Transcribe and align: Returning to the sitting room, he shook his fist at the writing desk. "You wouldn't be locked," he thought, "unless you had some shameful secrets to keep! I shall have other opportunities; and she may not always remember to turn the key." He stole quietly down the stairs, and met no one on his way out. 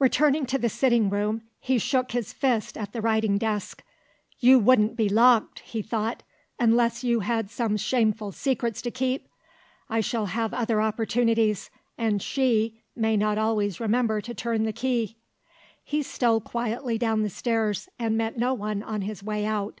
Returning 0.00 0.44
to 0.46 0.58
the 0.58 0.68
sitting 0.68 1.08
room, 1.08 1.42
he 1.60 1.78
shook 1.78 2.10
his 2.10 2.32
fist 2.32 2.76
at 2.76 2.92
the 2.92 3.00
writing 3.00 3.38
desk. 3.38 3.84
"You 4.40 4.58
wouldn't 4.58 4.96
be 4.96 5.08
locked," 5.08 5.60
he 5.60 5.82
thought, 5.82 6.24
"unless 6.58 7.04
you 7.04 7.20
had 7.20 7.48
some 7.48 7.76
shameful 7.76 8.32
secrets 8.32 8.82
to 8.82 8.90
keep! 8.90 9.28
I 9.88 10.00
shall 10.00 10.26
have 10.26 10.52
other 10.52 10.82
opportunities; 10.82 11.70
and 11.96 12.20
she 12.20 12.82
may 12.96 13.16
not 13.16 13.38
always 13.38 13.78
remember 13.78 14.20
to 14.20 14.34
turn 14.34 14.64
the 14.64 14.72
key." 14.72 15.16
He 15.84 16.02
stole 16.02 16.40
quietly 16.40 16.98
down 16.98 17.22
the 17.22 17.30
stairs, 17.30 17.88
and 18.00 18.18
met 18.18 18.36
no 18.36 18.54
one 18.54 18.82
on 18.82 19.02
his 19.02 19.22
way 19.22 19.46
out. 19.46 19.80